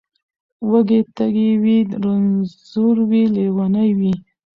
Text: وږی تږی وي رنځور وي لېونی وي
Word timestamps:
وږی 0.69 1.01
تږی 1.15 1.49
وي 1.61 1.77
رنځور 2.03 2.97
وي 3.09 3.23
لېونی 3.35 3.89
وي 3.99 4.13